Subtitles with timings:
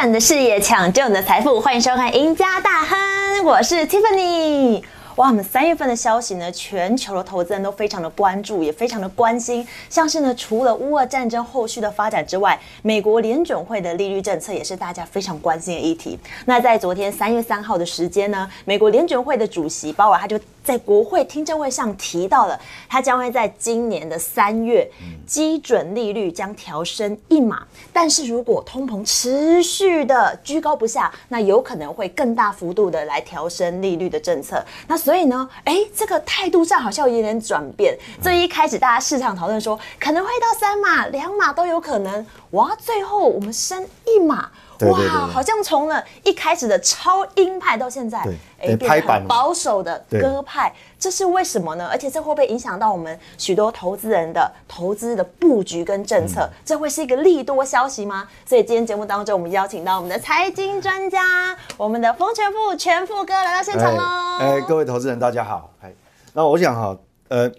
[0.00, 2.98] 转你的视野，抢救你的财富，欢迎收看《赢家大亨》，
[3.42, 4.82] 我是 Tiffany。
[5.16, 9.66] 哇，我们三月份的消息呢，全球的投资人都非常的关注，也非常的关心。
[9.90, 16.18] 像是呢，除了乌俄战争后续的发展之外，美国联准会的利率政策也是大家非常关心的议题。
[16.46, 24.88] 那在昨天三月三号的时间呢，美国联准会的主席鲍尔他就在国会听证会上提到了，他将会在今年的三月
[25.26, 34.64] 基准利率将调升一码，但是如果通膨持续的居高不下，那有可能会更大幅度的来调升利率的政策。
[34.86, 37.98] 那所以呢，哎，这个态度上好像有点转变。
[38.22, 44.50] 这一开始大家市场讨论说可能会到三码、两码都有可能，哇，最后我们升一码。
[44.88, 48.18] 哇，好像从了一开始的超鹰派到现在，
[48.60, 51.88] 哎，变很保守的鸽派，这是为什么呢？
[51.90, 56.48] 而且这会不会影响到我们许多投资人的投资的布局跟政策？
[56.64, 58.28] 这会是一个利多消息吗？
[58.46, 64.38] 所以今天节目当中，我们邀请到我们的财经专家，我们的风全富全富哥来到现场喽。
[64.40, 65.92] 哎，各位投资人大家好，哎，
[66.32, 66.96] 那我想哈，
[67.28, 67.50] 呃。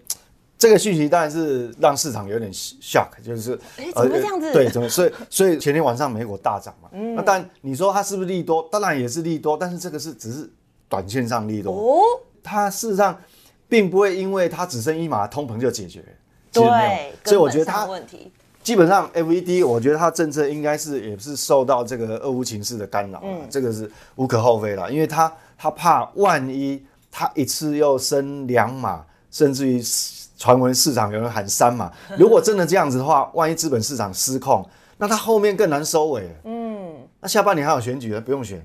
[0.62, 4.54] 这个讯息当然是让市场有点 shock，就是哎，怎么这样子？
[4.54, 4.88] 对，怎么？
[4.88, 6.88] 所以，所以前天晚上美股大涨嘛。
[6.92, 7.16] 嗯。
[7.16, 8.70] 那但你说它是不是利多？
[8.72, 10.48] 当然也是利多，但是这个是只是
[10.88, 11.74] 短线上利多。
[11.74, 12.04] 哦。
[12.44, 13.20] 它事实上
[13.68, 16.04] 并不会因为它只剩一码通膨就解决。
[16.54, 17.12] 对。
[17.26, 17.90] 所以我觉得它
[18.62, 23.20] 基本上 FED，我觉得它政策应该是也是受到这个俄乌情势的干扰。
[23.26, 23.48] 嗯。
[23.50, 29.82] 这个是无可厚非了，因为它它怕万一它一次又升两码，甚至于。
[30.42, 31.92] 传闻市场有人喊三嘛？
[32.18, 34.68] 如果真的这样子的话， 万一资本市场失控，
[34.98, 36.28] 那它后面更难收尾。
[36.46, 38.60] 嗯，那下半年还有选举了，不用选，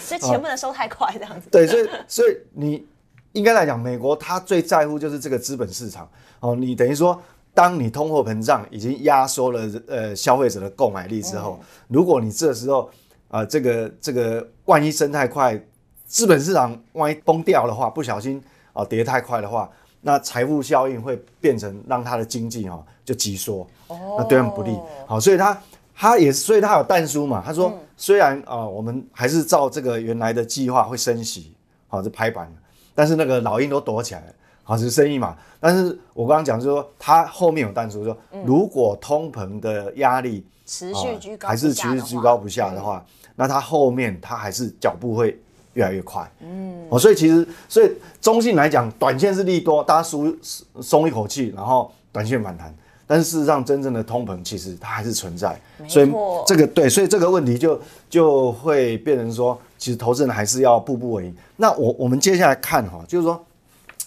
[0.00, 1.48] 所以钱不能收太快，这样子。
[1.52, 2.86] 对，所以所以你
[3.32, 6.08] 应该来讲，美国它最在乎就是这个资本市场
[6.40, 6.56] 哦。
[6.56, 7.20] 你等于说，
[7.52, 12.88] 当你通货膨胀已经压缩了呃消费者的购买力之后，如果你这时候
[13.28, 15.62] 啊这个这个万一升太快，
[16.06, 18.42] 资本市场万一崩掉的话，不小心
[18.72, 19.70] 啊跌太快的话。
[20.04, 24.76] 那财富效应会变成让他的经济哈就急缩，那对他们不利。
[25.06, 25.56] 好，所以他
[25.94, 31.52] 他也所以他有淡书嘛，他说虽然啊我们还是照这个原来的计划会升息，
[31.86, 32.52] 好这拍板
[32.96, 34.26] 但是那个老鹰都躲起来了，
[34.64, 35.36] 好是生意嘛。
[35.60, 45.40] 但是我刚刚讲说他后面有淡书说，如果通膨的压力持续居高还是持续居高不下的话，那他后面他还是脚步会。
[45.74, 47.90] 越来越快，嗯，哦，所以其实，所以
[48.20, 50.36] 中性来讲，短线是利多，大家舒
[50.80, 52.74] 松一口气，然后短线反弹。
[53.06, 56.10] 但是事实上，真正的通膨其实它还是存在，所以
[56.46, 61.36] 这个对，所以这个问题就就会变成说，其实投资人还是要步步为营。
[61.56, 63.44] 那我我们接下来看哈，就是说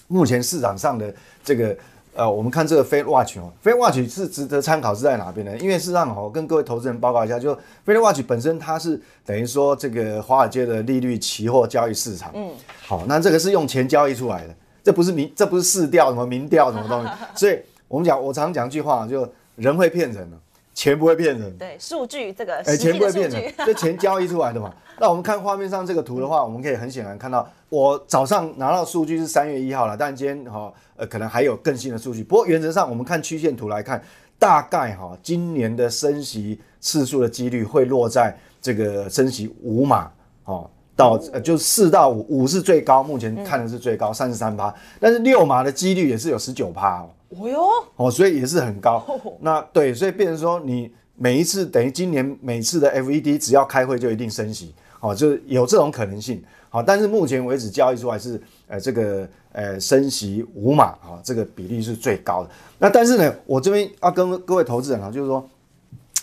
[0.08, 1.76] 目前市场上的这个。
[2.16, 5.58] 呃，我们看这个 Fed Watch 哦，Fed Watch 是值得参考是在哪边呢？
[5.58, 7.54] 因为事实上哦，跟各位投资人报告一下，就
[7.86, 12.32] Fed Watch 本身它是等于说这个华尔街的利率期货交易市场。
[12.34, 12.50] 嗯，
[12.88, 17.10] 好，那这个是用钱交易出来的，这不是民，这不是市调什么民调什么东西。
[17.36, 17.60] 所以
[17.90, 20.26] 我们讲，我常讲一句话，就人会骗人
[20.74, 21.58] 钱不会骗人。
[21.58, 24.74] 对，数据这个，哎，钱不会骗人，这钱交易出来的嘛。
[25.00, 32.24] 那我们看画面上这个图的话，我们可以很显然看到，我早上拿到数据是三月一号了，但今天哈呃可能还有更新的数据。
[32.24, 34.02] 不过原则上，我们看曲线图来看，
[34.38, 40.12] 大概哈今年的升息次数的几率会落在这个升息五码
[40.46, 47.10] 哦，到呃就四到五，五是最高，目前看的是最高三十三趴，但是六码的几率也是有十九趴哦。
[47.30, 49.06] 哦哟，哦所以也是很高。
[49.42, 54.74] 那对，所以变成说你每一次等于今年每次的 FED 只要开会就一定升息。
[55.02, 56.42] 哦，就是有这种可能性，
[56.76, 58.38] 好，但是目前为止交易出来是，
[58.68, 62.50] 呃，这个呃升息五码，啊，这个比例是最高的。
[62.78, 65.50] 那但是呢，我这边要跟各位投资人啊，就是说，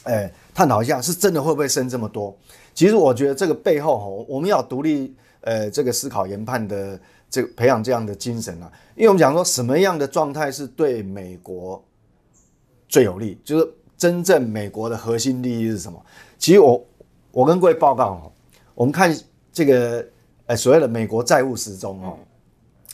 [0.02, 2.36] 哎，探讨一下，是真的会不会升这么多？
[2.74, 11.82] 其实我觉得这个背后哈，我们要独立，呃，这个思考研判的，这个培养这样的精神啊，因为我们讲说什么样的状态是对美国
[12.90, 13.66] 最有利，就是
[13.96, 15.98] 真正美国的核心利益是什么？
[16.38, 16.86] 其实我
[17.30, 18.30] 我跟各位报告哈。
[18.74, 19.14] 我们看
[19.52, 20.04] 这个，
[20.46, 22.18] 呃，所谓的美国债务时钟哈，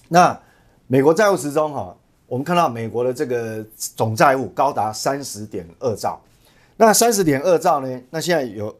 [0.08, 0.38] 那
[0.86, 1.96] 美国债务时钟哈，
[2.26, 6.20] 我们看到美国的这个总债务高达三十点二兆，
[6.76, 8.00] 那三十点二兆呢？
[8.10, 8.74] 那现在有，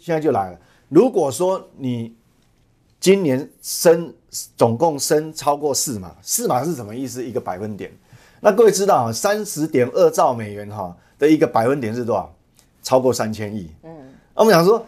[0.00, 0.58] 现在就来了。
[0.88, 2.14] 如果说你
[3.00, 4.14] 今年升
[4.56, 7.24] 总共升超过四码，四码是什么意思？
[7.24, 7.90] 一个百分点。
[8.40, 12.32] 那各位知道啊，三十点二兆美元哈的一个百分点是多少？
[12.84, 13.68] 超过三千亿。
[13.82, 13.90] 嗯，
[14.34, 14.86] 那我们想说。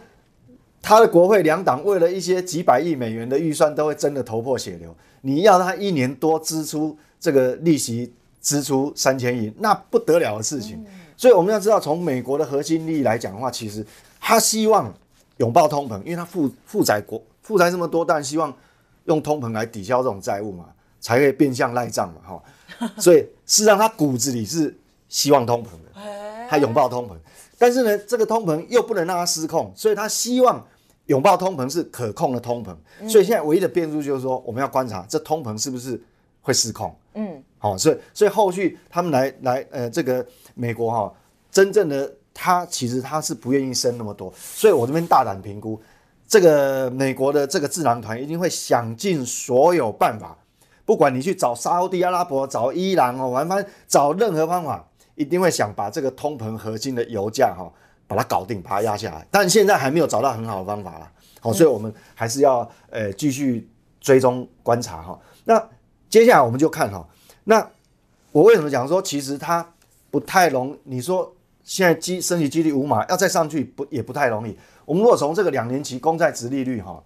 [0.84, 4.94] 他的国会两党为了一些几百亿美元的预算，都会争得头破血流。
[5.22, 10.84] 你要他一年多支出这个利息支出三千亿，那不得了的事情。
[11.16, 13.84] 所以我们要知道，从美国的核心利益来讲的话，其实
[14.20, 14.92] 他希望
[15.38, 18.54] 拥抱通膨，因为他负负债国负债这么多，当然希望
[19.06, 20.66] 用通膨来抵消这种债务嘛，
[21.00, 22.42] 才可以变相赖账嘛，哈。
[23.00, 24.76] 所以事实上，他骨子里是
[25.08, 27.14] 希望通膨的，他拥抱通膨，
[27.56, 30.62] 但是呢，这个通膨又不能让他失控，所以他希望
[31.06, 32.74] 拥抱通膨是可控的通膨。
[33.08, 36.00] 所以现在唯一的变数就是说，我们要观察这通膨是不是
[36.40, 36.94] 会失控。
[37.14, 41.12] 嗯，好，所以所以后续他们来来呃，这个美国哈，
[41.50, 45.80] 真正的他其实他是不愿意升那么多，所以我这边大胆评估。
[46.26, 50.36] 这个美国的这个智囊团一定会想尽所有办法，
[50.84, 57.70] 不管你去找沙地阿拉伯、找伊朗哦，反正找任何方法，一定会想把这个通膨核心的油价哈，
[58.06, 59.26] 把它搞定，把它压下来。
[59.30, 61.10] 但现在还没有找到很好的方法啦，
[61.40, 63.68] 好，所以我们还是要呃继续
[64.00, 65.18] 追踪观察哈。
[65.44, 65.62] 那
[66.08, 67.06] 接下来我们就看哈，
[67.44, 67.66] 那
[68.32, 69.66] 我为什么讲说其实它
[70.10, 70.76] 不太容？
[70.84, 74.56] 你说现在基升级几率五码，要再上去不也不太容易。
[74.84, 77.02] 我们如果从这个两年期公债值利率哈，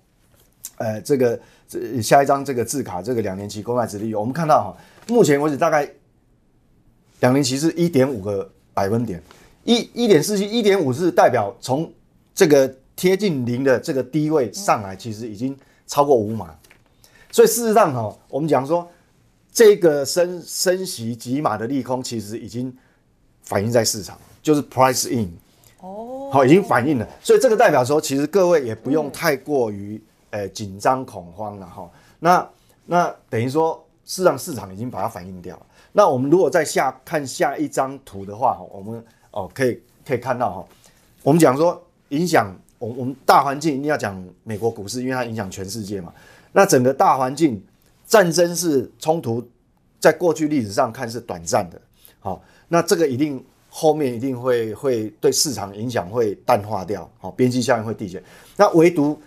[0.79, 4.77] 呃，这个这下一张这个字卡这个两年期公债值利率，我们看到哈，
[5.13, 5.89] 目前为止大概
[7.21, 9.23] 两年期是一点五个百分点，
[9.65, 11.93] 一一点四七，一点五是代表从
[12.35, 15.57] 这个贴近零的这个低位上来，其实已经
[15.87, 16.55] 超过五码，
[17.31, 18.89] 所以事实上哈，我们讲说
[19.53, 22.75] 这个升升息几码的利空，其实已经
[23.43, 25.31] 反映在市场，就是 price in。
[25.81, 31.89] 哦，好，已经反映了，所以这个代表说，其实各位也不用太过于呃紧张恐慌了哈。
[32.19, 32.51] 那
[32.85, 35.67] 那等于说，市场市场已经把它反映掉了。
[35.93, 40.67] 那我们如果在下看下一张图的话，我们哦可以可以看到哈，
[41.23, 46.13] 我们讲说影响我我们大环境一定要讲美国股市，因为它影响全世界嘛。
[46.53, 47.63] 那整个大环境
[48.07, 49.47] 战争是冲突，
[50.01, 51.81] 在过去历史上看是短暂的，
[52.21, 53.45] 好，那这个一定。
[53.71, 58.21] 后面一定会会对市场影响会淡化掉，好，边际效应会递减。
[58.57, 59.21] 那唯独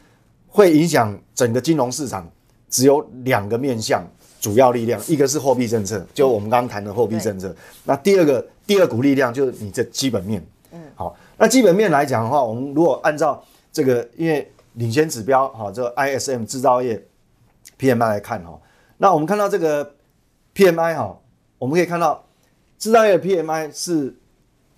[0.47, 2.29] 会影响整个金融市场，
[2.67, 4.03] 只有两个面向
[4.41, 7.55] 主要力量，一个是货币政策，就我们刚刚谈的货币政策。
[7.85, 10.41] 那第二个第二股力量就是你这基本面，
[10.71, 17.03] 嗯，好，那基本面来讲的话，我们如果按照这个，因为领先指标，哈，这个 ISM 制造业
[17.77, 18.59] PMI 来看，哈，
[18.97, 19.95] 那我们看到这个
[20.55, 21.19] PMI，哈，
[21.57, 22.23] 我们可以看到
[22.77, 24.15] 制造业 PMI 是。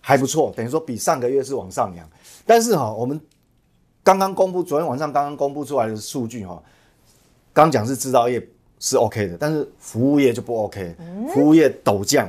[0.06, 2.06] 还不错，等于说比上个月是往上扬，
[2.46, 3.18] 但是哈，我们
[4.04, 6.62] 刚刚公布，昨天晚上刚刚公布出来的数据哈，
[7.54, 8.46] 刚讲是制造业
[8.80, 10.94] 是 OK 的，但是服务业就不 OK，
[11.34, 12.28] 服务业陡降。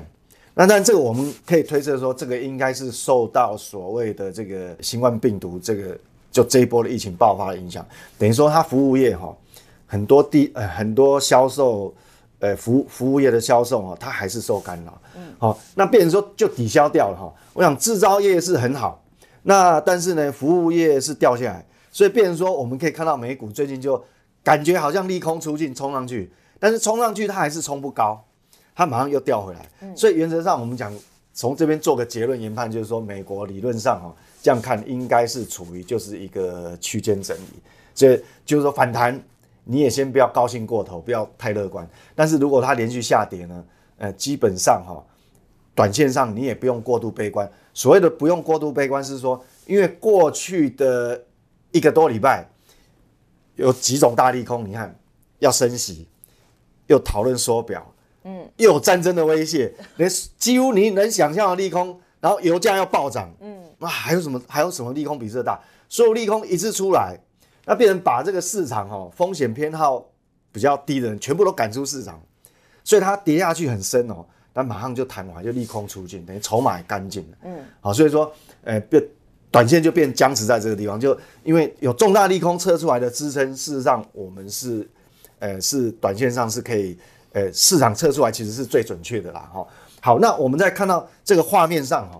[0.54, 5.98] 那但这个我们可以推测说，这个应该是受到所谓的这个新冠病毒这个
[6.30, 7.86] 就这一波的疫情爆发的影响，
[8.18, 9.36] 等于说它服务业哈
[9.86, 11.94] 很多地呃很多销售。
[12.40, 15.00] 呃，服服务业的销售啊，它还是受干扰。
[15.16, 17.32] 嗯，好，那变成说就抵消掉了哈。
[17.54, 19.02] 我想制造业是很好，
[19.44, 24.02] 那但是呢，服务业是掉下来，所以变成说我们可以看到美股最近就
[24.42, 28.22] 感觉好像利空出尽，冲上去，但是冲上去它还是冲不高，
[28.74, 29.94] 它马上又掉回来。
[29.94, 30.92] 所以原则上我们讲
[31.32, 37.62] 从这边做个结论研判，就是说美国理论上哈这样看应该是处于就是一个区间整理，
[37.94, 39.22] 所以就是说反弹。
[39.66, 41.88] 你也先不要高兴过头，不要太乐观。
[42.14, 43.64] 但是如果它连续下跌呢？
[43.96, 45.02] 呃，基本上哈，
[45.74, 47.50] 短线上你也不用过度悲观。
[47.72, 51.24] 所谓的不用过度悲观，是说因为过去的
[51.70, 52.46] 一个多礼拜
[53.56, 54.94] 有几种大利空，你看
[55.38, 56.06] 要升息，
[56.88, 57.90] 又讨论缩表，
[58.24, 64.40] 嗯，又有战争的威胁， 连几乎你能想象的利空，然后油价要暴涨，嗯，那还有什么？
[64.48, 65.60] 还有什么利空比这大？
[65.88, 67.18] 所有利空一次出来。
[67.66, 70.06] 那别人把这个市场哦风险偏好
[70.52, 72.22] 比较低的人全部都赶出市场，
[72.82, 77.38] 所以它跌下去很深哦，但马上就弹完就利空出尽，等于筹码干净了。
[77.44, 78.30] 嗯，好，所以说，
[78.64, 79.02] 呃，变
[79.50, 84.86] 短线就变僵持在这个地方，就因为有重大利空测出来的支撑，事实上我们是，
[85.38, 86.98] 呃，是短线上是可以，
[87.34, 89.50] 呃，市场测出来其实是最准确的啦。
[89.52, 89.66] 哈，
[90.00, 92.18] 好，那我们再看到这个画面上哈，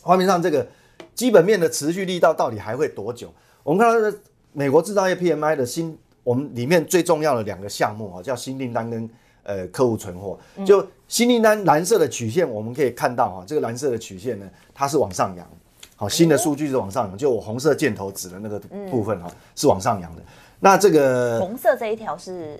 [0.00, 0.66] 画面上这个
[1.14, 3.30] 基本面的持续力道到底还会多久？
[3.62, 4.18] 我们看到。
[4.54, 9.08] 美国制造业 PMI 的新，我们里面最重要的两个项目啊，叫新订单跟
[9.44, 10.36] 呃客户存货。
[10.64, 15.46] 就新订单蓝色的曲线，我们可以看到哈，这个蓝色的曲线呢，它是往上扬，
[15.94, 18.58] 好，新的数据是往上扬，就我红色箭头指的那个
[18.90, 20.22] 部分哈，是往上扬的。
[20.58, 22.58] 那这个红色这一条是，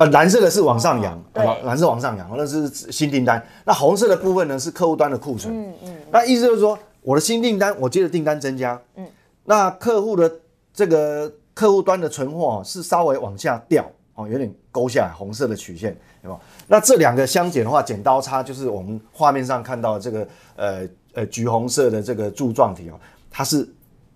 [0.00, 3.40] 呃，蓝色的是往上扬，对，蓝色往上扬，那是新订单。
[3.64, 5.54] 那红色的部分呢，是客户端的库存。
[5.54, 5.96] 嗯嗯。
[6.10, 9.06] 那意思就是说，我的新订单，我接的订单增加，嗯，
[9.44, 10.28] 那客户的。
[10.72, 16.40] 这个客户端的存货是稍微往下掉哦，有点勾下来，红色的曲线，有有？
[16.68, 22.94] 那这两个相减的话，剪刀差就是我们画面上看到这个呃呃橘红色的这个柱状体哦，
[23.28, 23.68] 它是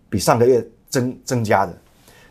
[0.09, 1.77] 比上个月增增加的。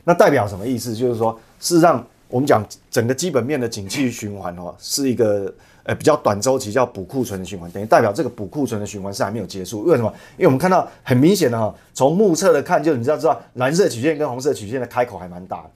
[0.06, 0.96] 那代表什么意思？
[0.96, 9.84] 就是说，事实上我们讲整个基本面的景气循环哦，是一个呃比较短周期叫补库存的循环，等于代表这个补库存的循环是还没有结束。
[9.84, 10.12] 为什么？
[10.36, 15.70] 因为我们看到很明显的哈，从目测的看，就你知道知道蓝色曲线跟红色曲线的开口还蛮大的。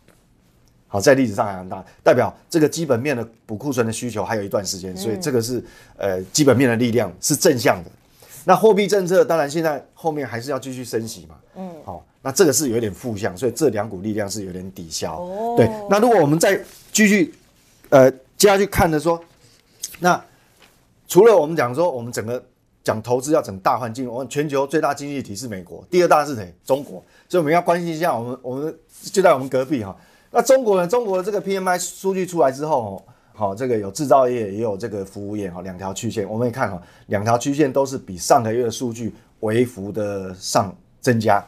[0.87, 5.63] 好，在历史上还蛮大，代表这个基本面的补库存的需求还有一段时间，所以这个是
[5.95, 7.91] 呃基本面的力量是正向的。
[8.45, 15.21] 那货币政策当然现在后面还是要继续升息嘛，嗯，好，那这个是有点负向，所以这两股力量是有点抵消。
[15.21, 17.33] 哦，对，那如果我们再继续
[17.87, 19.17] 呃接下去看的说，
[20.01, 20.21] 那
[21.07, 22.43] 除了我们讲说我们整个
[22.83, 26.53] 讲投资要整大环境，我们全球最大经济体是美国，第二大是谁？
[26.65, 29.95] 中国，所以我们要关心一下我们我们就在我们隔壁哈。
[30.29, 30.85] 那中国呢？
[30.85, 33.01] 中国这个 PMI 数据出来之后，
[33.33, 41.41] 好，这个有制造业，也有这个服务业，哈，两条曲线，我们也看哈，两条曲线都是比上个月的数据微幅的上增加，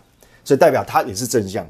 [0.50, 1.64] 所以代表它也是正向。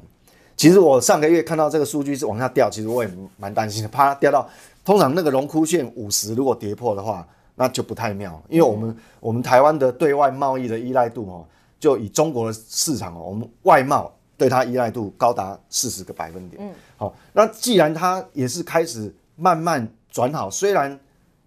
[0.55, 4.47] 其实我上个月看到这个数据是往下掉，其实我也蛮担心的，怕掉到
[4.85, 11.45] 通常那个荣枯线五十如果跌破的话，那就不太妙，因为我们我们台湾的对外贸易的依赖度哦，
[11.77, 14.09] 就以中国的市场哦，我们外贸。
[14.37, 16.63] 对它依赖度高达四十个百分点。
[16.63, 20.97] 嗯，好，那既然它也是开始慢慢转好，虽然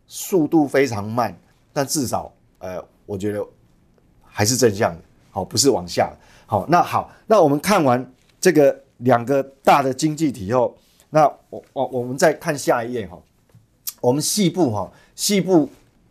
[0.07, 1.35] 速度非常慢，
[1.73, 3.43] 但至少呃，我觉得
[4.23, 5.01] 还是正向的。
[5.31, 6.13] 好，不是往下。
[6.53, 10.77] 好，那好，那我们看完这个两个大的经济体后，
[11.09, 13.19] 那我我我们再看下一页哈。
[14.03, 15.67] 我们细部哈，细部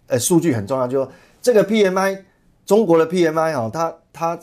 [0.07, 1.11] 呃数据很重要，就说
[1.43, 2.23] 这个 PMI，
[2.65, 4.39] 中国的 PMI 哈，它它。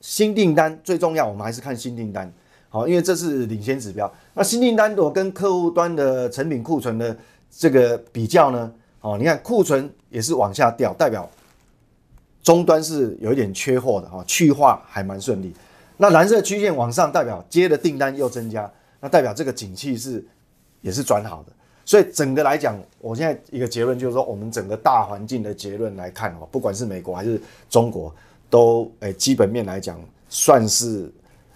[0.00, 2.28] 新订单最重要，我们还是看新订单，
[2.68, 4.12] 好，因为这是领先指标。
[4.34, 7.16] 那新订单我跟客户端的成品库存的
[7.48, 11.30] 这个比较呢，哦，你看库存也是往下掉，代表
[12.42, 15.54] 终端是有一点缺货的哈，去化还蛮顺利。
[15.96, 18.70] 那蓝色曲线往上，代表接的订单又增加，
[19.00, 20.24] 那代表这个景气是
[20.80, 21.52] 也是转好的。
[21.84, 28.14] 所以整个来讲，我现在一个结论就是说，我们整个大环境的结论来看哦，不管是美国还是中国。
[28.50, 31.10] 都诶，基本面来讲算是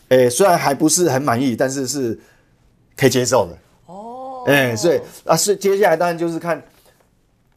[0.09, 2.19] 诶，虽然还不是很满意，但是是
[2.97, 4.43] 可以接受的哦。
[4.47, 6.63] 诶，所以啊，是接下来当然就是看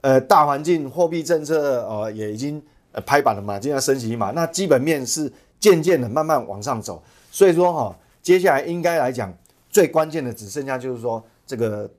[0.02, 7.02] 呃大环境、货币政策呃也已经呃拍板了嘛，今天升息嘛，那基本面是渐渐的慢慢往上走。
[7.32, 9.34] 所以说哈，接下来应该来讲
[9.70, 11.90] 最关键的只剩下就是说这个。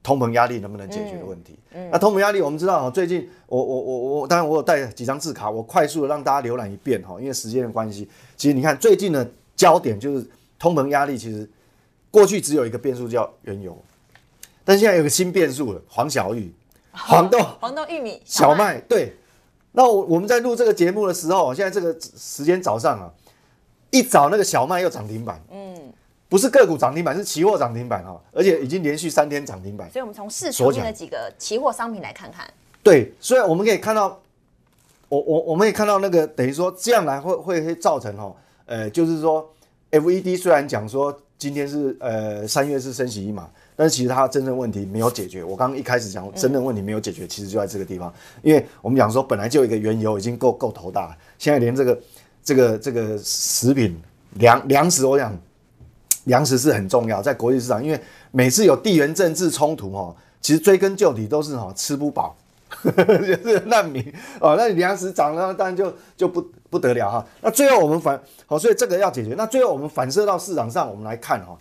[0.00, 1.58] 通膨压力能不能解决的问题？
[1.74, 8.08] 嗯，那通膨压力我们知道哈，最近我我我我当然我有带几张字卡，我快速的让大家浏览一遍哈，因为时间的关系。
[8.34, 10.26] 其实你看最近的焦点就是
[10.58, 11.46] 通膨压力，其实
[12.10, 13.76] 过去只有一个变数叫原油，
[14.64, 16.50] 但现在有个新变数了，黄小玉、
[16.92, 18.80] 黄豆、黄豆、玉米、小麦。
[18.82, 19.14] 对，
[19.78, 23.06] 那我我们在录这个节目的时候，现在这个时间早上啊，
[23.92, 25.40] 一早那个小麦又涨停板。
[25.52, 25.92] 嗯。
[26.28, 29.88] 不是个股涨停板，是期货涨停板哈，而且已经连续三天涨停板。
[29.90, 32.44] 所以，我们从市场面的几个期货商品来看看。
[32.82, 34.20] 对，所以我们可以看到，
[35.08, 38.34] 我我我们也看到那个等于说这样来会会会造成哈，
[38.66, 39.48] 呃，就是说
[39.92, 45.44] ，FED 虽然讲说今天是呃三月是升息一码，但是其实它真正问题没有解决。
[45.44, 52.00] 我刚刚一开始讲真正问题没有解决，其实就在这个地方，因为我们讲说本来就一个原油已经够够头大，现在连这个
[52.42, 53.96] 这个这个食品
[54.34, 55.32] 粮粮食，我想。
[56.24, 57.98] 粮食是很重要，在国际市场，因为
[58.32, 62.36] 每次有地缘政治冲突哈，其实追根究底都是哈吃不饱，
[62.84, 62.92] 就
[63.24, 64.04] 是难民
[64.38, 64.54] 哦。
[64.54, 67.26] 那你粮食涨了，当然就就不不得了哈。
[67.40, 69.34] 那最后我们反好，所以这个要解决。
[69.38, 71.56] 那最后我们反射到市场上，我们来看哈，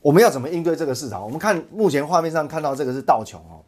[0.00, 1.22] 我们要怎么应对这个市场？
[1.22, 3.60] 我们看目前画面上看到这个是道琼哦，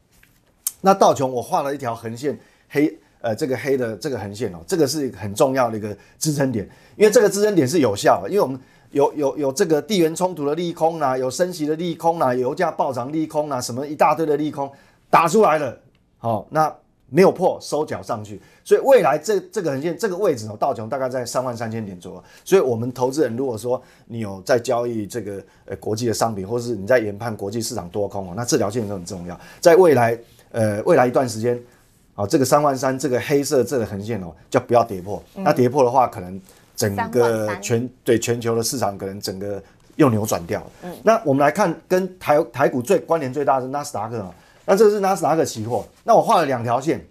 [0.80, 8.60] 那道琼我画了一条横线，黑呃这个黑的这个横线哦，这个是很重要的一个支撑点，因为这个支撑点是有效的，因为我们。
[8.92, 14.70] 有有有这个地缘冲突的利空啦，有升息的利空啦，油价暴涨利空啦，什么一大堆的利空
[15.08, 15.74] 打出来了，
[16.18, 16.70] 好，那
[17.12, 30.18] 没有破收脚上去，所以未来这这个横线这个位置哦，道琼大概在三万三千点左右，所以我们投资人如果说你有在交易这个呃国际的商品，或是你在研判国际市场多空哦，那这条线都很重要，在未来
[30.50, 31.60] 呃未来一段时间，
[32.14, 36.40] 好，这个三万三这个黑色这个横线哦，就不要跌破，那跌破的话可能。
[36.74, 39.62] 整个全对全球的市场可能整个
[39.96, 40.66] 又扭转掉。
[40.82, 44.34] 嗯，那我们来看跟台台股最关联最大的是纳斯达克啊。
[44.64, 45.84] 那这个是纳斯达克期货。
[46.04, 47.04] 那我画了两条线。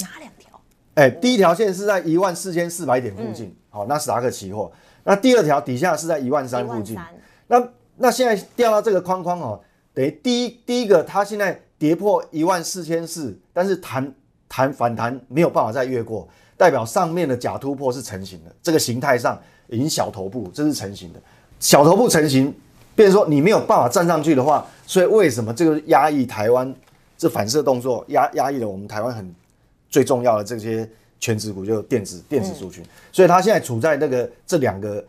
[0.00, 0.60] 哪两条？
[0.94, 4.70] 哎，第一条线是在一万四千四百点附近，好，纳斯达克期货。
[5.04, 6.98] 那第二条底下是在一万三附近。
[7.46, 9.60] 那那现在掉到这个框框哦，
[9.94, 14.14] 等于第一第一个它现在跌破一万四千四，但是弹
[14.48, 16.28] 弹反弹没有办法再越过。
[16.58, 19.38] 代表上面的假突破是成型的，这个形态上
[19.68, 21.20] 已经小头部，这是成型的。
[21.60, 22.52] 小头部成型，
[22.94, 26.74] 变成说你没有办法站上去的话，所以为什么这个压抑台湾
[27.16, 29.34] 这反射动作压压抑了我们台湾很
[29.88, 35.04] 最重要的这些全职股，就是电子电子族群，所以它现在处在那个这两个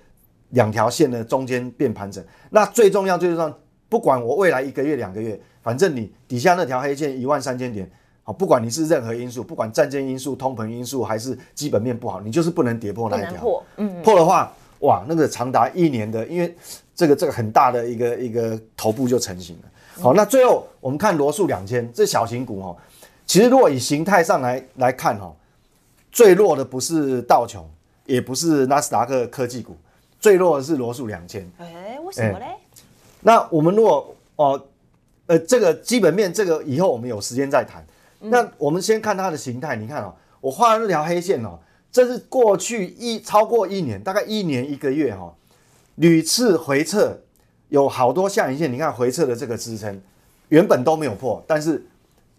[0.52, 2.24] 两条线的中间变盘整。
[2.50, 3.60] 那最重要就是说，
[3.90, 7.90] 不管我未来一个月两个月，反正你底下那条黑线一万三千点。
[8.24, 13.42] 好，不管你是任何因素，不管战争因素、通膨因素，还是基本面不好，你就是不能跌破那一条。
[13.42, 16.54] 破，嗯，破的话，哇，那个长达一年的，因为
[16.94, 19.72] 这个这个很大的一个一个头部就成型了。
[20.00, 22.76] 好，那最后我们看罗素两千，这小型股哈，
[23.26, 25.36] 其实如果以形态上来来看哈，
[26.12, 27.68] 最弱的不是道琼，
[28.06, 29.76] 也不是纳斯达克科技股，
[30.20, 31.50] 最弱的是罗素两千。
[31.58, 32.46] 哎，为什么嘞？
[33.22, 34.62] 那我们如果哦，
[35.26, 37.86] 呃，这个基本面，这个以后我们有时间再谈。
[38.20, 41.60] 那我们先看它的形态，你看哦，我画的那条黑线哦，
[41.92, 45.34] 这是过去一超过一年，大概一年一个月哈，
[45.96, 47.20] 屡次回撤，
[47.70, 50.02] 有好多下影线，你看回撤的这个支撑，
[50.50, 51.86] 原本都没有破，但是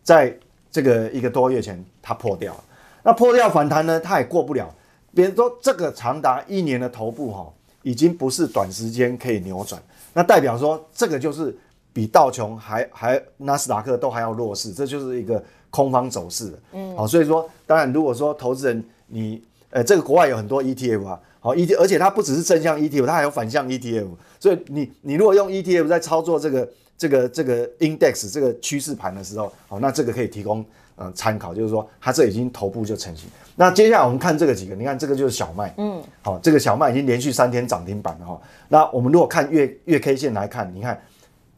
[0.03, 0.37] 在
[0.71, 2.65] 这个一个多月前它破掉了，
[3.03, 4.75] 那破掉反弹呢，它也过不了。
[5.15, 9.83] 别人说这个长达一年的头部哈，已经不是短时间可以扭转，
[10.13, 11.57] 那代表说这个就是
[11.93, 15.43] 比道琼还还纳斯达克都还要弱势，这就是一个。
[15.71, 24.07] 空方走势，嗯，好，所以说，当然，如果说投资人你，呃，这个国外有很多 ETF 啊，好 ETF，而且它不只是正向 ETF，它还有反向 ETF，
[24.39, 30.63] 所以你你如果用 ETF 在操作这个这个这个 index 这个趋势盘的时候，好，那这个可以提供
[30.97, 33.31] 呃参考，就是说它这已经头部就成型。
[33.57, 38.39] 那接下来我们看这个几个，你看这个就是小麦，嗯，好，这个小麦已经连续三天涨停板了哈。
[38.69, 41.01] 那我们如果看月月 K 线来看，你看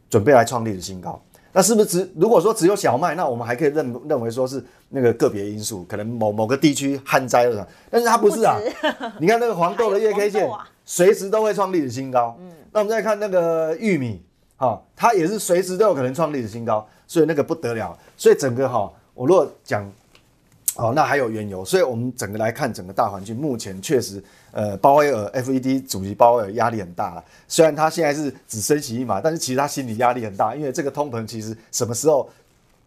[0.09, 1.21] 准备来创历史新高。
[1.53, 8.57] 那是不是只如果说只有小麦，那我们还可以认认为说是那个个别因素，可能某某个地区旱灾了，但是它不是啊。
[9.19, 10.49] 你看那个黄豆的月 K 线，
[10.85, 12.35] 随时都会创历史新高。
[12.39, 14.21] 嗯，那我们再看那个玉米，
[14.57, 17.97] 哈，它也是随时都有可能创历史新高，所以那个不得了。
[18.15, 19.91] 所以整个哈，我如果讲。
[20.77, 27.21] 哦，那还有原油，所以我们整个来看整个大环境，目前确实，呃，鲍威尔 FED 主席鲍威尔压力很大了。
[27.45, 32.29] 虽然他现在是只升息一码，但是其实他心理压力很大，因为这个通膨其实什么时候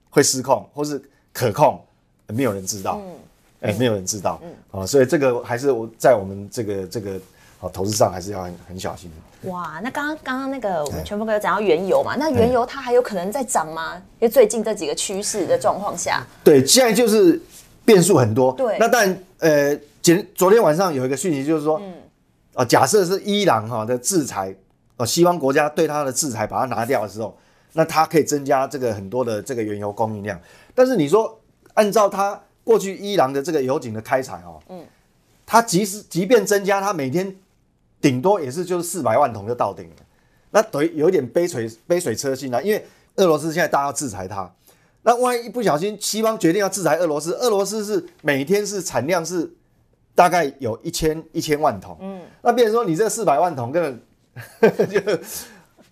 [0.09, 1.79] 会失控或是可控，
[2.29, 2.99] 没有人知道。
[3.05, 3.13] 嗯，
[3.69, 4.41] 哎，没有人知道。
[4.43, 7.21] 嗯，啊，所以这个还是我在我们这个这个
[7.61, 9.11] 啊投资上还是要很很小心。
[9.43, 12.17] 哇，那刚刚刚刚那个我们全部哥有讲到原油嘛？
[12.17, 13.97] 那原油它还有可能在涨吗？
[14.21, 17.39] 因为最近这几个趋势的状况下，对，现在就是。
[17.85, 18.79] 变数很多，对。
[18.79, 21.93] 那但呃，前昨天晚上有一个讯息，就是说，嗯，
[22.55, 24.55] 啊，假设是伊朗哈的制裁，
[24.97, 27.37] 呃，西方国家对它的制裁把它拿掉的时候，
[27.75, 30.41] 那它可以增加这个很多的这个原油供应量。
[30.75, 31.39] 但是你说，
[31.75, 34.85] 按照它过去伊朗的这个油井的开采哦，嗯，
[35.45, 37.37] 它即使即便增加，它每天
[38.01, 39.97] 顶多也是就是四百万桶就到顶了，
[40.51, 44.51] 那等于有点杯水杯水车薪啊，因为俄罗斯现在大家要制裁它。
[45.07, 49.49] 那万一不小心，西方决定要制裁俄罗斯，俄罗斯是每天是产量是
[50.15, 54.01] 大概有一千一千万桶，嗯，那变成说你这四百万桶根
[54.61, 54.99] 本就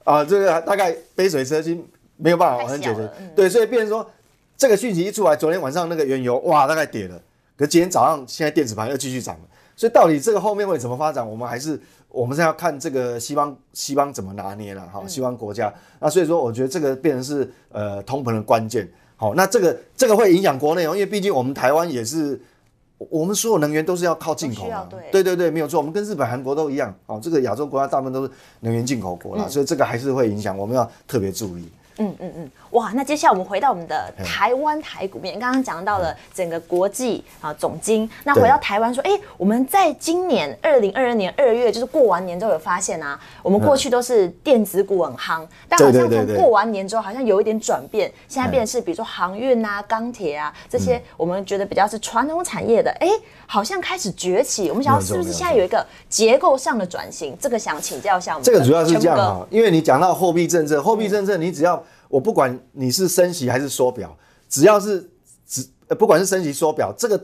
[0.05, 4.11] 啊，这个大概杯水车薪，没有办法完全解决，对，所以变成说
[4.57, 7.21] 这个讯息一出来，昨天晚上那个原油哇大概跌了，
[7.55, 9.43] 可今天早上现在电子盘又继续涨了，
[9.77, 15.71] 所以到底这个后面会怎么发展，我们还是我们是要看这个西方西方怎么拿捏了哈，西方国家，
[16.01, 18.91] 那所以说我觉得这个变成是呃通膨的关键。
[19.23, 22.41] 好，那这个这个会影响国内哦，因为毕竟我们台湾也是，
[22.99, 31.69] 我们所有能源都是要靠进口的，对对对，没有错，我们跟日本、韩国都一样，哦，这个亚洲国家大部分都是能源进口国了，所以这个还是会影响，我们要特别注意。
[31.99, 53.09] 嗯嗯嗯，哇，那接下来我们回到我们的台湾台股面，刚刚讲到了整个国际啊总金，那回到台湾说，哎，我们在今年二零二二年二月，就是过完年都有发现啊，我们过去都是电子股很夯，但好像从过完年之后，好像有一点转变，现在变是比如说航运啊、钢铁啊这些，我们觉得比较是传统产业的，哎，
[53.47, 54.71] 好像开始崛起。
[54.71, 57.37] 我们想要是不是现在有一个结构上的转型？
[57.39, 58.45] 这个想请教一下我们。
[58.45, 61.83] 这个主要是这样啊，因为你讲到货币政策，货币政策你只要。
[62.13, 64.15] 我不管你是升息还是缩表，
[64.47, 65.11] 只要是
[65.47, 65.67] 只
[65.99, 67.19] 不管是升息缩表，这个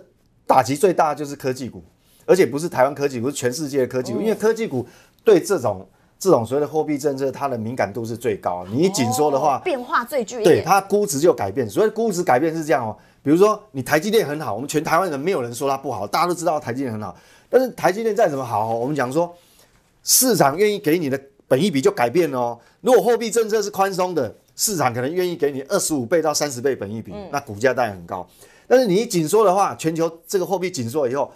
[0.46, 1.85] 打击最大的就是科技股，
[2.24, 4.87] 而且不是台湾科技股，是全世界的科技股，因为科技股
[5.22, 5.87] 对这种
[6.18, 8.64] 这种所谓的货币政策，它的敏感度是最高。
[8.70, 11.68] 你一紧缩的话，变化最剧烈，对它估值就改变。
[11.68, 17.14] 所以估值改变是这样哦，比如说你台积电很好，我们全台湾人没有人说它不好，大家都知道台积电很好。
[17.51, 19.37] 但是台积电再怎么好，我们讲说
[20.03, 22.59] 市场愿意给你的本益比就改变哦。
[22.81, 24.35] 如果货币政策是宽松的。
[24.59, 28.29] 市场可能愿意给你二十五倍到三十倍本益比，那股价当然很高。
[28.66, 31.33] 但是你一紧缩的话，全球这个货币紧缩以后，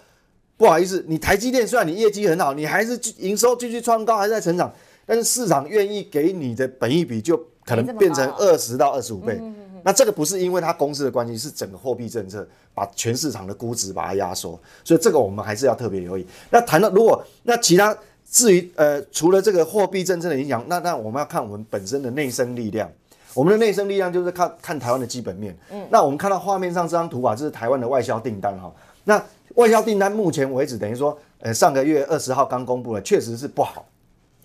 [0.57, 4.71] 不好意思，你台积电虽然你业绩很好，你还是营收继续创高，还是在成长，
[5.05, 9.41] 但是市场愿意给你的本益比就可能变成高二十到二十五倍。
[9.85, 16.27] 那这个不是因为它公司的关系，是整个货币政策把全市场的估值把它压缩，所以这个我们还是要特别留意。
[16.49, 17.97] 那谈到如果那其他
[18.29, 22.91] 至于呃除了这个货币政策的影响，那那我们要看我们本身的内生力量。
[23.33, 25.57] 我们的内生力量就是看看台湾的基本面。
[25.71, 28.71] 嗯，那我们看到画面上这张图啊，这是台湾的外销订单哈。
[29.03, 29.23] 那
[29.55, 33.85] 外销订单目前为止等于说，呃上个月二十号刚公布了，确实是不好。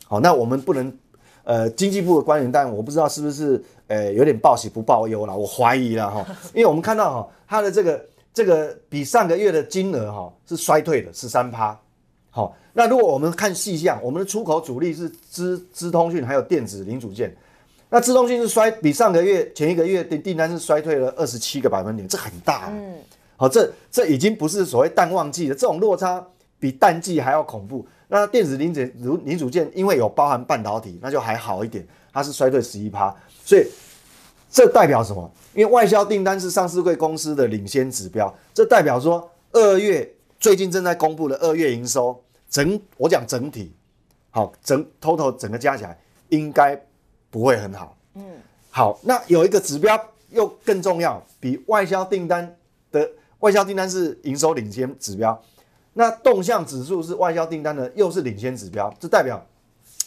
[0.07, 0.93] 好，那我们不能，
[1.45, 11.79] 呃，经济部的官员，但我不知道是不是，呃，有点报喜不报忧了，我怀疑了哈，因为我们看到哈，它的这个这个比上个月的金额哈是衰退的十三趴，
[12.31, 17.37] 好，那如果我们看细项，我们的出口主力是资资通讯还有电子零组件，
[17.91, 22.99] 那自动性是衰比上个月前一个月的订单是衰退了二十七个百分点，这很大，嗯，
[23.37, 26.25] 好，这这已经不是所谓淡旺季了，这种落差
[26.59, 27.87] 比淡季还要恐怖。
[28.09, 33.67] 那电子零件如零组件，因为有包含半导体，那就还好一点，它是衰退十一趴，所以
[34.51, 35.31] 这代表什么？
[35.55, 43.75] 因为外销订单是上市贵公司的领先指标，这代表说二月最近正在公布的二月营收整，我讲整体，
[44.31, 45.99] 好整 total 整个加起来
[46.31, 46.81] 应该
[47.31, 47.97] 不会很好。
[48.15, 48.23] 嗯，
[48.71, 49.99] 好，那有一个指标
[50.31, 52.57] 又更重要，比外销订单
[52.91, 53.09] 的
[53.41, 55.41] 外销订单是营收领先指标。
[55.95, 59.45] 那动向指数是外销订单的，又是领先指标，这代表，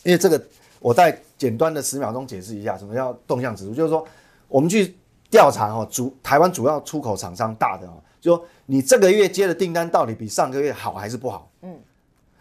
[0.04, 0.42] 因为这个
[0.80, 4.08] 我在简单的十秒钟解释一下，什么叫动向指数，就是说
[4.48, 4.96] 我们去
[5.30, 11.52] 调查哈，主台湾主要出口厂商大的哦，就说你这个月接的订单到底比上个月好还是不好？
[11.62, 11.78] 嗯，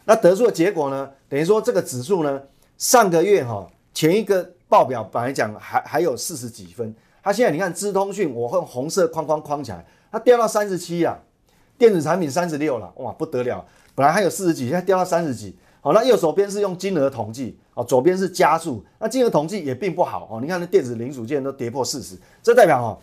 [0.04, 2.40] 那得出的结果呢，等于说这个指数呢，
[2.78, 11.18] 上个月哈前一个报表本来讲还还有四十几分，它现在你看资通讯，我用红色框框框起来，它掉到三十七呀。
[11.76, 13.64] 电子产品三十六了，哇，不得了！
[13.94, 15.56] 本来还有四十几，现在掉到三十几。
[15.80, 18.84] 好，那右手边是用金额统计，哦，左边是加速。
[18.98, 20.40] 那金额统计也并不好哦。
[20.42, 22.98] 你看那电子零组件都跌破四十，这代表哦，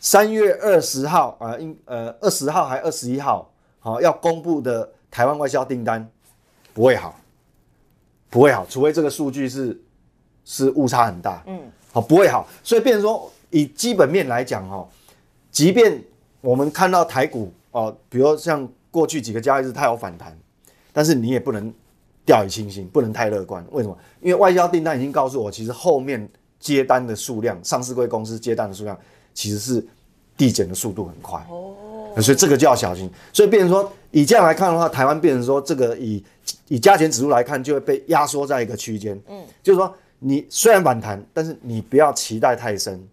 [0.00, 6.10] 三月二十号啊，应呃二十号还二十一号，好要公布的台湾外销订单
[6.72, 7.14] 不会好，
[8.30, 9.78] 不会好，除非这个数据是
[10.50, 11.60] 是误差很大，嗯，
[11.92, 12.48] 好不会好。
[12.64, 14.88] 所以变成说，以基本面来讲哈，
[15.52, 16.02] 即便
[16.40, 17.52] 我们看到台股。
[17.70, 20.36] 哦，比如像过去几个交易日它有反弹，
[20.90, 21.72] 但是你也不能
[22.24, 23.64] 掉以轻心，不能太乐观。
[23.70, 23.96] 为什么？
[24.22, 26.26] 因为外销订单已经告诉我，其实后面
[26.58, 28.98] 接单的数量，上市贵公司接单的数量
[29.34, 29.86] 其实是
[30.34, 31.38] 递减的速度很快。
[31.50, 33.08] 哦，所以这个就要小心。
[33.34, 36.24] 所以变成说，以这样来看的话，台湾变成说，这个以
[36.68, 39.20] 以加权指数来看，就会被压缩在一个区间。
[39.28, 43.06] 嗯，就是说你虽然反弹，但是你不要期待太深。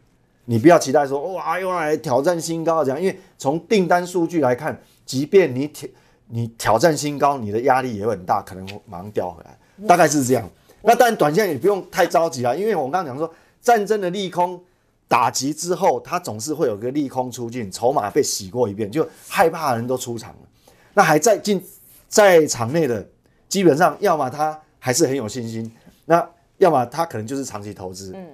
[0.48, 5.90] 你不要期待说哇又来挑战新高这样，因为从订单数据来看，即便你挑
[6.28, 10.48] 你挑战新高，你的压力也会很大，可能会马上掉回来，大概是这样。
[10.84, 14.64] 那当然短线也不用太着急啊，因为我刚刚讲说战争的利空
[15.08, 20.40] 打击之后，它总是会有个利空出尽，筹码被洗过一遍，就害怕的人都出场了。
[20.94, 21.60] 那还在进
[22.08, 23.04] 在场内的，
[23.50, 25.72] 基本上要么他还是很有信心，
[26.06, 26.24] 那
[26.58, 28.12] 要么它可能就是长期投资。
[28.16, 28.26] 嗯。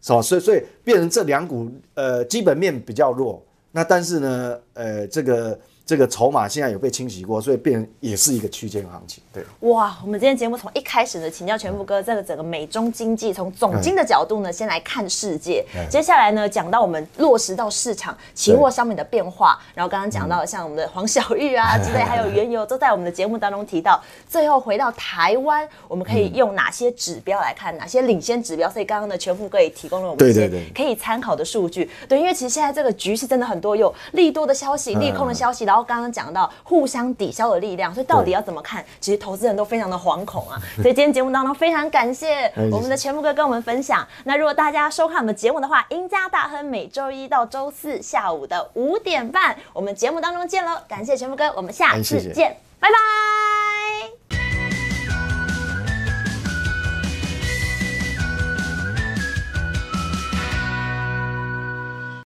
[0.00, 0.20] 是吧？
[0.20, 3.44] 所以所以变成这两股，呃，基本面比较弱。
[3.70, 5.58] 那但是呢，呃，这个。
[5.84, 9.22] 这个筹码现在有被清洗过，所以变也是一个区间行情。
[9.32, 15.64] 对，哇，我们今天节目从一开始呢，请教全富哥，这个整个美中经济从总经的角度呢，先来看世界。
[15.90, 24.00] 接下来呢，讲到我们落实到市场期货商品的变化，然后刚刚讲到像我们的黄小玉啊之类，还有原油，都在我们的节目当中提到。
[24.28, 27.76] 最后回到台湾，我们可以用哪些指标来看？
[27.76, 28.70] 哪些领先指标？
[28.70, 31.90] 所以刚刚的全富哥也提供了我们一些可以参考的数据。
[32.08, 38.84] 对，因为其实现在这个局势真的很多，有利多的消息、利空的消息，然后刚刚讲到互相抵消的力量，所以到底要怎么看？
[39.00, 40.60] 其实投资人都非常的惶恐啊。
[40.82, 44.06] 所以今天节目当中非常感谢我们的全部哥跟我们分享。
[44.24, 50.76] 那如果大家收看我们节目的话，赢家大亨每周一到周四下午的五点半，我们节目当中见喽！
[50.86, 53.61] 感谢全部哥，我们下次见，拜拜。